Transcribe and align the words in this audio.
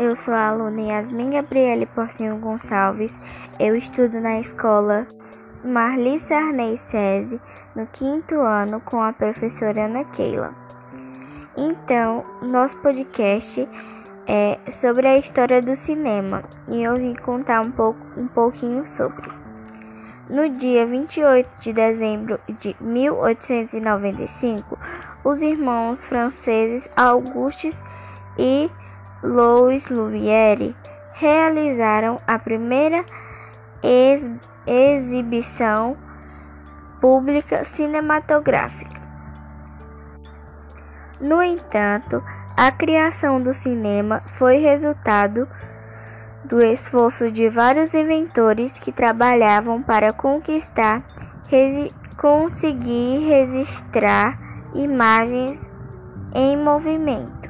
eu 0.00 0.16
sou 0.16 0.32
a 0.32 0.48
aluna 0.48 0.80
Yasmin 0.80 1.30
Gabriele 1.32 1.84
Porcinho 1.84 2.38
Gonçalves. 2.38 3.14
Eu 3.58 3.76
estudo 3.76 4.18
na 4.18 4.40
escola 4.40 5.06
Marli 5.62 6.18
Sarney 6.18 6.78
SESI, 6.78 7.38
no 7.76 7.86
quinto 7.86 8.40
ano, 8.40 8.80
com 8.80 9.02
a 9.02 9.12
professora 9.12 9.84
Ana 9.84 10.04
Keila. 10.04 10.54
Então, 11.54 12.24
nosso 12.40 12.78
podcast 12.78 13.68
é 14.26 14.58
sobre 14.70 15.06
a 15.06 15.18
história 15.18 15.60
do 15.60 15.76
cinema 15.76 16.44
e 16.66 16.82
eu 16.82 16.96
vim 16.96 17.14
contar 17.14 17.60
um, 17.60 17.70
pouco, 17.70 18.00
um 18.16 18.26
pouquinho 18.26 18.86
sobre. 18.86 19.30
No 20.30 20.48
dia 20.48 20.86
28 20.86 21.58
de 21.58 21.74
dezembro 21.74 22.40
de 22.58 22.74
1895, 22.80 24.78
os 25.22 25.42
irmãos 25.42 26.02
franceses 26.02 26.88
Augustes 26.96 27.78
e 28.38 28.70
Louis 29.22 29.86
Lumière 29.88 30.74
realizaram 31.12 32.20
a 32.26 32.38
primeira 32.38 33.04
ex 33.82 34.30
exibição 34.66 35.96
pública 37.00 37.64
cinematográfica. 37.64 39.00
No 41.20 41.42
entanto, 41.42 42.22
a 42.56 42.70
criação 42.72 43.42
do 43.42 43.52
cinema 43.52 44.22
foi 44.26 44.56
resultado 44.56 45.48
do 46.44 46.62
esforço 46.62 47.30
de 47.30 47.48
vários 47.48 47.94
inventores 47.94 48.78
que 48.78 48.90
trabalhavam 48.90 49.82
para 49.82 50.12
conquistar, 50.12 51.02
resi 51.46 51.92
conseguir 52.16 53.18
registrar 53.28 54.38
imagens 54.74 55.68
em 56.34 56.56
movimento. 56.56 57.49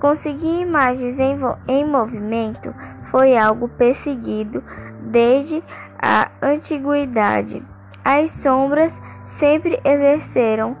Conseguir 0.00 0.62
imagens 0.62 1.18
em, 1.20 1.38
em 1.68 1.86
movimento 1.86 2.74
foi 3.10 3.36
algo 3.36 3.68
perseguido 3.68 4.64
desde 5.02 5.62
a 6.00 6.30
antiguidade. 6.40 7.62
As 8.02 8.30
sombras 8.30 8.98
sempre 9.26 9.78
exerceram 9.84 10.74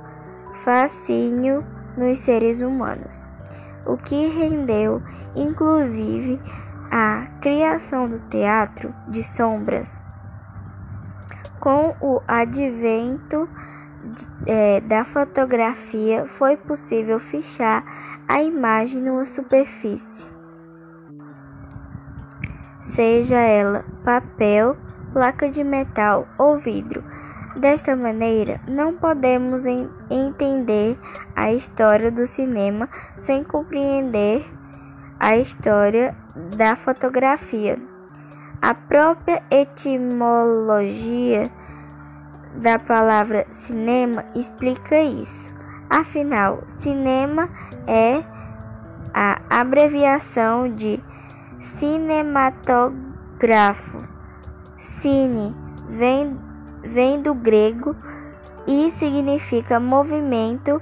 fascínio 0.64 1.62
nos 1.98 2.18
seres 2.20 2.62
humanos, 2.62 3.28
o 3.84 3.98
que 3.98 4.26
rendeu, 4.28 5.02
inclusive, 5.36 6.40
a 6.90 7.26
criação 7.42 8.08
do 8.08 8.20
teatro 8.20 8.94
de 9.06 9.22
sombras. 9.22 10.00
Com 11.60 11.94
o 12.00 12.22
advento 12.26 13.46
é, 14.46 14.80
da 14.80 15.04
fotografia, 15.04 16.26
foi 16.26 16.56
possível 16.56 17.18
fichar 17.18 17.84
a 18.28 18.42
imagem 18.42 19.02
numa 19.02 19.24
superfície, 19.24 20.28
seja 22.80 23.38
ela 23.38 23.84
papel, 24.04 24.76
placa 25.12 25.50
de 25.50 25.64
metal 25.64 26.28
ou 26.38 26.56
vidro. 26.56 27.02
Desta 27.56 27.96
maneira, 27.96 28.60
não 28.68 28.94
podemos 28.94 29.64
entender 30.08 30.96
a 31.34 31.52
história 31.52 32.10
do 32.10 32.26
cinema 32.26 32.88
sem 33.16 33.42
compreender 33.42 34.46
a 35.18 35.36
história 35.36 36.16
da 36.56 36.76
fotografia. 36.76 37.76
A 38.62 38.72
própria 38.72 39.42
etimologia 39.50 41.50
da 42.54 42.78
palavra 42.78 43.46
cinema 43.50 44.24
explica 44.34 45.00
isso. 45.00 45.50
Afinal, 45.88 46.62
cinema 46.66 47.48
é 47.86 48.22
a 49.12 49.40
abreviação 49.50 50.74
de 50.74 51.02
cinematógrafo. 51.60 54.02
Cine 54.78 55.54
vem, 55.88 56.38
vem 56.82 57.20
do 57.20 57.34
grego 57.34 57.94
e 58.66 58.90
significa 58.90 59.80
movimento 59.80 60.80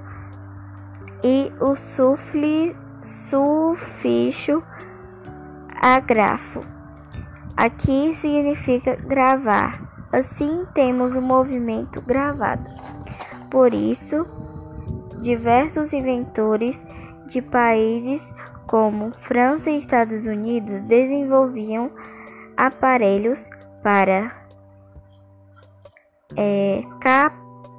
e 1.23 1.53
o 1.61 1.75
sufli, 1.75 2.77
sufixo 3.03 4.63
agrafo. 5.81 6.61
Aqui 7.57 8.15
significa 8.15 8.97
gravar. 8.97 9.88
Assim 10.13 10.65
temos 10.75 11.15
o 11.15 11.21
movimento 11.21 12.01
gravado. 12.01 12.65
Por 13.51 13.75
isso, 13.75 14.27
diversos 15.21 15.93
inventores 15.93 16.85
de 17.27 17.43
países 17.43 18.33
como 18.67 19.11
França 19.11 19.71
e 19.71 19.79
Estados 19.79 20.27
Unidos 20.27 20.83
desenvolviam 20.83 21.91
aparelhos 22.57 23.49
para 23.83 24.33
é, 26.37 26.83
cap 27.01 27.37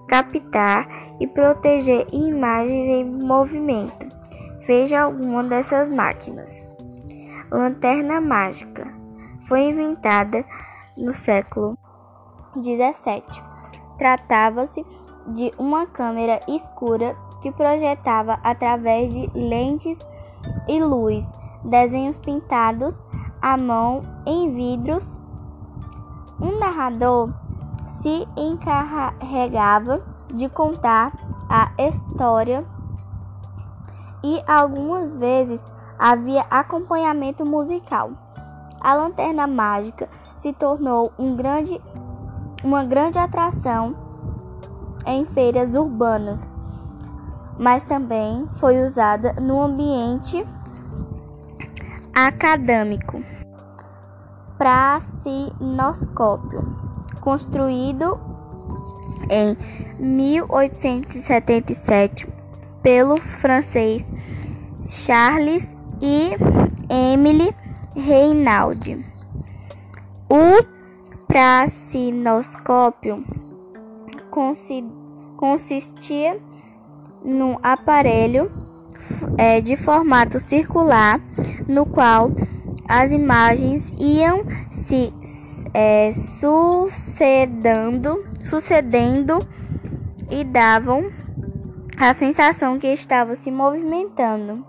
captar 0.10 0.88
e 1.20 1.28
proteger 1.28 2.08
imagens 2.12 2.90
em 2.90 3.06
movimento. 3.06 4.08
Veja 4.66 5.02
alguma 5.02 5.44
dessas 5.44 5.88
máquinas. 5.88 6.64
Lanterna 7.52 8.20
mágica 8.20 8.92
foi 9.48 9.62
inventada 9.70 10.44
no 10.98 11.14
século 11.14 11.78
17. 12.56 13.44
Tratava-se 13.98 14.86
de 15.28 15.54
uma 15.58 15.86
câmera 15.86 16.42
escura 16.48 17.16
que 17.42 17.52
projetava 17.52 18.40
através 18.44 19.14
de 19.14 19.30
lentes 19.34 20.00
e 20.68 20.82
luz 20.82 21.26
desenhos 21.64 22.18
pintados 22.18 23.06
à 23.42 23.58
mão 23.58 24.04
em 24.26 24.50
vidros. 24.50 25.20
Um 26.42 26.58
narrador 26.58 27.34
se 27.86 28.28
encarregava 28.38 30.02
de 30.34 30.48
contar 30.48 31.12
a 31.50 31.72
história 31.78 32.66
e 34.24 34.42
algumas 34.48 35.16
vezes 35.16 35.66
havia 35.98 36.46
acompanhamento 36.50 37.46
musical. 37.46 38.12
A 38.82 38.94
lanterna 38.94 39.48
mágica 39.48 40.10
se 40.38 40.54
tornou 40.54 41.12
um 41.20 41.36
grande, 41.36 41.82
uma 42.64 42.84
grande 42.84 43.18
atração 43.18 43.96
em 45.06 45.26
feiras 45.26 45.76
urbanas, 45.76 46.50
mas 47.58 47.84
também 47.84 48.48
foi 48.54 48.84
usada 48.84 49.34
no 49.34 49.62
ambiente 49.62 50.46
acadêmico. 52.14 53.22
Pracinoscópio, 54.58 56.76
construído 57.22 58.20
em 59.30 59.56
1877 60.00 62.28
pelo 62.82 63.18
francês 63.18 64.10
Charles 64.88 65.76
e 66.02 66.32
Emily 66.90 67.54
Reinaldi. 67.96 69.06
O 70.30 70.79
pracinoscópio 71.30 73.24
consistia 75.38 76.42
num 77.24 77.60
aparelho 77.62 78.52
é, 79.38 79.62
de 79.62 79.76
formato 79.76 80.40
circular 80.40 81.22
no 81.68 81.86
qual 81.86 82.32
as 82.88 83.12
imagens 83.12 83.94
iam 84.00 84.44
se 84.72 85.14
é, 85.72 86.12
sucedendo, 86.14 86.58
sucedendo 88.42 89.38
e 90.32 90.44
davam 90.44 91.12
a 91.96 92.12
sensação 92.16 92.80
que 92.80 92.88
estava 92.88 93.36
se 93.36 93.52
movimentando. 93.52 94.66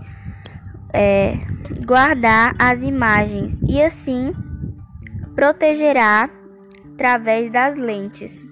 é, 0.94 1.38
guardar 1.86 2.54
as 2.60 2.84
imagens 2.84 3.58
e 3.68 3.82
assim 3.82 4.34
protegerá 5.36 6.30
através 6.94 7.52
das 7.52 7.76
lentes. 7.78 8.46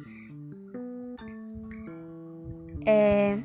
É, 2.85 3.37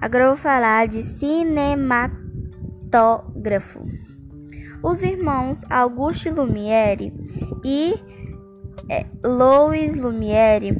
agora 0.00 0.24
eu 0.24 0.28
vou 0.28 0.36
falar 0.36 0.88
de 0.88 1.02
cinematógrafo. 1.02 3.86
Os 4.82 5.02
irmãos 5.02 5.60
Auguste 5.68 6.30
Lumière 6.30 7.12
e 7.62 7.94
é, 8.88 9.04
Louis 9.22 9.94
Lumière, 9.94 10.74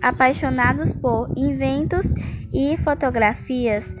apaixonados 0.00 0.90
por 0.92 1.28
inventos 1.36 2.06
e 2.52 2.76
fotografias, 2.78 3.94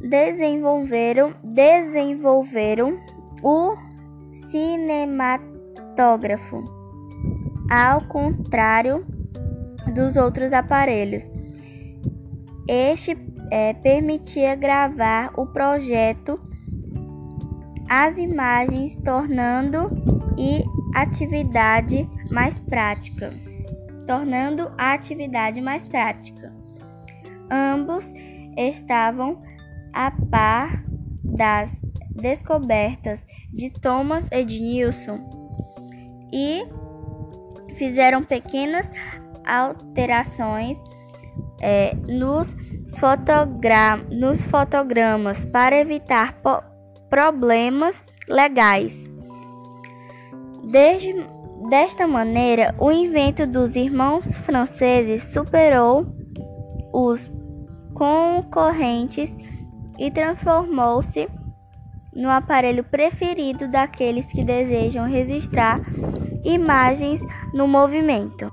desenvolveram, 0.00 1.34
desenvolveram 1.44 2.98
o 3.42 3.76
cinematógrafo, 4.32 6.64
ao 7.70 8.00
contrário 8.02 9.04
dos 9.94 10.16
outros 10.16 10.52
aparelhos. 10.52 11.24
Este 12.68 13.16
é, 13.50 13.72
permitia 13.74 14.54
gravar 14.54 15.32
o 15.36 15.46
projeto, 15.46 16.38
as 17.88 18.18
imagens, 18.18 18.94
tornando 18.96 19.90
e 20.38 20.62
atividade 20.94 22.08
mais 22.30 22.60
prática, 22.60 23.32
tornando 24.06 24.70
a 24.78 24.92
atividade 24.92 25.60
mais 25.60 25.84
prática. 25.84 26.54
Ambos 27.50 28.08
estavam 28.56 29.42
a 29.92 30.10
par 30.30 30.84
das 31.22 31.70
descobertas 32.10 33.26
de 33.52 33.70
Thomas 33.70 34.28
Edison 34.30 35.18
e 36.32 36.62
fizeram 37.74 38.22
pequenas 38.22 38.90
alterações 39.46 40.76
é, 41.60 41.94
nos, 42.06 42.54
fotogra 42.98 43.96
nos 44.10 44.42
fotogramas 44.44 45.44
para 45.46 45.78
evitar 45.78 46.40
problemas 47.08 48.02
legais. 48.28 49.08
Desde, 50.64 51.14
desta 51.68 52.06
maneira, 52.06 52.74
o 52.78 52.92
invento 52.92 53.46
dos 53.46 53.74
irmãos 53.76 54.36
franceses 54.36 55.24
superou 55.24 56.06
os 56.92 57.30
concorrentes 57.94 59.34
e 60.00 60.10
transformou-se 60.10 61.28
no 62.12 62.30
aparelho 62.30 62.82
preferido 62.82 63.68
daqueles 63.68 64.32
que 64.32 64.42
desejam 64.42 65.06
registrar 65.06 65.78
imagens 66.42 67.20
no 67.52 67.68
movimento. 67.68 68.50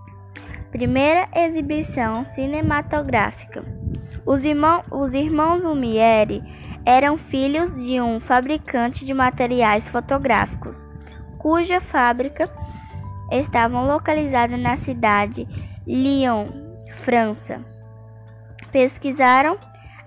Primeira 0.69 1.29
exibição 1.33 2.25
cinematográfica. 2.25 3.63
Os, 4.25 4.43
irmão, 4.43 4.83
os 4.91 5.13
irmãos 5.13 5.63
Lumière 5.63 6.43
eram 6.85 7.17
filhos 7.17 7.73
de 7.73 8.01
um 8.01 8.19
fabricante 8.19 9.05
de 9.05 9.13
materiais 9.13 9.87
fotográficos, 9.87 10.85
cuja 11.37 11.79
fábrica 11.79 12.51
estava 13.31 13.81
localizada 13.81 14.57
na 14.57 14.75
cidade 14.75 15.47
Lyon, 15.87 16.49
França 16.89 17.61
pesquisaram 18.71 19.57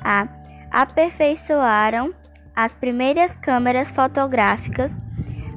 a 0.03 0.27
aperfeiçoaram 0.71 2.15
as 2.55 2.75
primeiras 2.75 3.35
câmeras 3.37 3.91
fotográficas, 3.91 4.93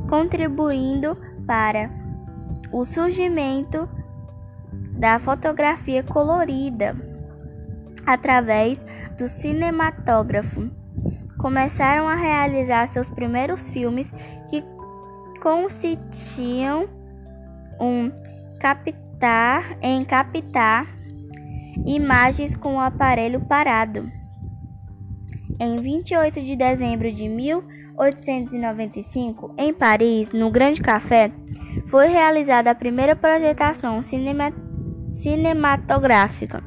contribuindo 0.10 1.18
para 1.46 1.90
o 2.72 2.86
surgimento 2.86 3.88
da 4.98 5.20
fotografia 5.20 6.04
colorida 6.04 6.96
através 8.06 8.86
do 9.18 9.28
cinematógrafo. 9.28 10.70
Começaram 11.38 12.08
a 12.08 12.16
realizar 12.16 12.88
seus 12.88 13.10
primeiros 13.10 13.70
filmes 13.70 14.14
que 14.50 14.64
consistiam 15.42 16.88
um 17.80 18.10
captar 18.60 19.78
em 19.82 20.06
captar 20.06 20.88
imagens 21.86 22.56
com 22.56 22.76
o 22.76 22.80
aparelho 22.80 23.42
parado. 23.42 24.10
Em 25.64 25.78
28 25.78 26.44
de 26.44 26.58
dezembro 26.58 27.10
de 27.10 27.30
1895, 27.30 29.56
em 29.58 29.74
Paris, 29.74 30.34
no 30.34 30.52
Grande 30.52 30.82
Café, 30.82 31.32
foi 31.88 32.08
realizada 32.08 32.70
a 32.70 32.76
primeira 32.76 33.16
projetação 33.16 34.02
cinema 34.02 34.52
cinematográfica, 35.14 36.62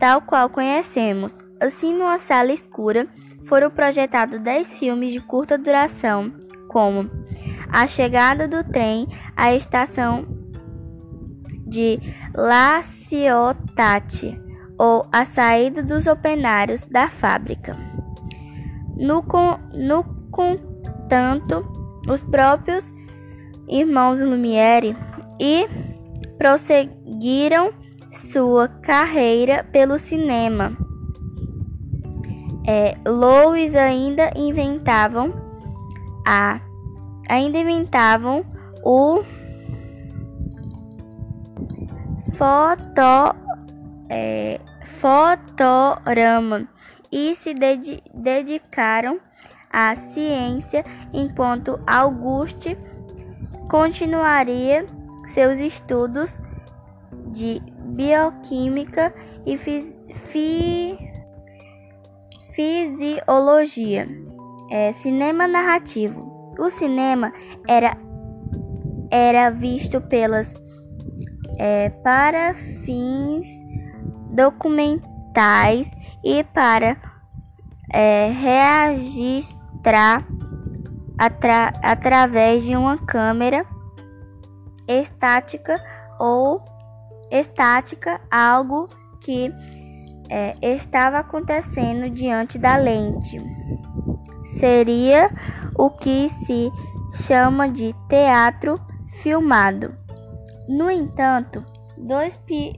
tal 0.00 0.20
qual 0.20 0.50
conhecemos. 0.50 1.32
Assim, 1.60 1.94
numa 1.94 2.18
sala 2.18 2.50
escura, 2.50 3.06
foram 3.44 3.70
projetados 3.70 4.40
10 4.40 4.80
filmes 4.80 5.12
de 5.12 5.20
curta 5.20 5.56
duração, 5.56 6.32
como 6.68 7.08
A 7.70 7.86
Chegada 7.86 8.48
do 8.48 8.64
Trem 8.64 9.06
à 9.36 9.54
Estação 9.54 10.26
de 11.68 12.00
La 12.34 12.82
Ciotat 12.82 14.36
ou 14.76 15.06
a 15.12 15.24
saída 15.24 15.84
dos 15.84 16.08
operários 16.08 16.84
da 16.84 17.08
fábrica. 17.08 17.91
No, 18.96 19.24
no 19.74 20.04
contanto, 20.30 21.66
os 22.08 22.20
próprios 22.22 22.90
irmãos 23.68 24.18
Lumière 24.18 24.96
e 25.40 25.66
prosseguiram 26.38 27.72
sua 28.10 28.68
carreira 28.68 29.64
pelo 29.64 29.98
cinema. 29.98 30.76
É, 32.66 32.96
Louis 33.08 33.74
ainda 33.74 34.30
inventavam 34.36 35.32
a 36.26 36.60
ainda 37.28 37.58
inventavam 37.58 38.44
o 38.84 39.22
foto, 42.34 43.36
é, 44.08 44.60
fotorama 44.84 46.68
e 47.12 47.36
se 47.36 47.52
ded 47.52 48.02
dedicaram 48.14 49.20
à 49.70 49.94
ciência, 49.94 50.82
enquanto 51.12 51.78
Auguste 51.86 52.76
continuaria 53.70 54.86
seus 55.28 55.60
estudos 55.60 56.36
de 57.26 57.60
bioquímica 57.84 59.14
e 59.46 59.56
fi 59.58 60.98
fisiologia. 62.54 64.08
É, 64.70 64.92
cinema 64.94 65.46
narrativo. 65.46 66.54
O 66.58 66.70
cinema 66.70 67.32
era, 67.68 67.96
era 69.10 69.50
visto 69.50 70.00
pelas 70.00 70.54
é, 71.58 71.90
para 71.90 72.54
fins 72.84 73.46
documentais 74.30 75.90
e 76.24 76.44
para 76.44 76.96
é, 77.92 78.30
registrar 78.30 80.26
atra 81.18 81.72
através 81.82 82.64
de 82.64 82.74
uma 82.76 82.98
câmera 82.98 83.66
estática 84.88 85.82
ou 86.18 86.62
estática 87.30 88.20
algo 88.30 88.88
que 89.20 89.52
é, 90.28 90.54
estava 90.62 91.18
acontecendo 91.18 92.10
diante 92.10 92.58
da 92.58 92.76
lente. 92.76 93.40
Seria 94.58 95.30
o 95.76 95.90
que 95.90 96.28
se 96.28 96.70
chama 97.26 97.68
de 97.68 97.94
teatro 98.08 98.80
filmado. 99.22 99.94
No 100.68 100.90
entanto, 100.90 101.64
dois, 101.96 102.36
pi 102.38 102.76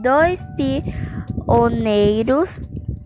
dois 0.00 0.40
pioneiros 1.46 2.60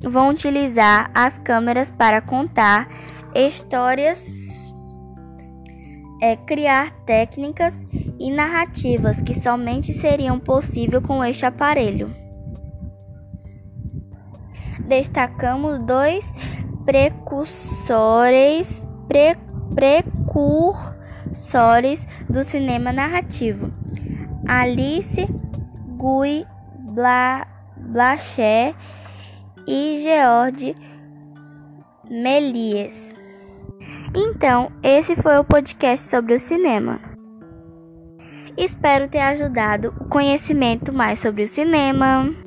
vão 0.08 0.30
utilizar 0.30 1.10
as 1.14 1.38
câmeras 1.38 1.90
para 1.90 2.20
contar 2.20 2.88
histórias, 3.34 4.22
é, 6.22 6.36
criar 6.36 6.92
técnicas 7.04 7.74
e 8.18 8.30
narrativas 8.30 9.20
que 9.20 9.34
somente 9.38 9.92
seriam 9.92 10.38
possíveis 10.38 11.02
com 11.04 11.22
este 11.24 11.44
aparelho. 11.44 12.14
Destacamos 14.86 15.78
dois 15.80 16.24
precursores, 16.84 18.82
pre, 19.08 19.36
precursores 21.34 22.06
do 22.30 22.44
cinema 22.44 22.92
narrativo: 22.92 23.72
Alice 24.46 25.26
Guy 25.98 26.46
Bla, 26.78 27.46
Blaché 27.76 28.74
e 29.66 29.98
George 30.02 30.74
Méliès. 32.08 33.14
Então, 34.14 34.70
esse 34.82 35.16
foi 35.16 35.36
o 35.38 35.44
podcast 35.44 36.08
sobre 36.08 36.34
o 36.34 36.40
cinema. 36.40 37.00
Espero 38.56 39.08
ter 39.08 39.20
ajudado 39.20 39.92
o 40.00 40.08
conhecimento 40.08 40.92
mais 40.92 41.18
sobre 41.18 41.42
o 41.42 41.48
cinema. 41.48 42.45